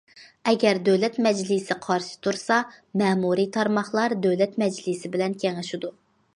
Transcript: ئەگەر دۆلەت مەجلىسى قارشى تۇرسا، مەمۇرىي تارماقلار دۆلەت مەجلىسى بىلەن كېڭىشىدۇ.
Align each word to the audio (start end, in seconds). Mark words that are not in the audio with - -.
ئەگەر 0.51 0.77
دۆلەت 0.87 1.19
مەجلىسى 1.25 1.77
قارشى 1.83 2.17
تۇرسا، 2.29 2.59
مەمۇرىي 3.03 3.49
تارماقلار 3.59 4.19
دۆلەت 4.27 4.61
مەجلىسى 4.67 5.15
بىلەن 5.17 5.41
كېڭىشىدۇ. 5.45 5.97